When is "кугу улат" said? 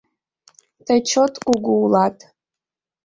1.45-2.15